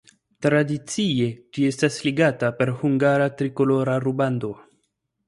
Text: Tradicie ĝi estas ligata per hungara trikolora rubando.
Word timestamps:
Tradicie 0.43 1.27
ĝi 1.57 1.65
estas 1.71 1.97
ligata 2.07 2.49
per 2.63 2.71
hungara 2.79 3.29
trikolora 3.43 3.99
rubando. 4.07 4.51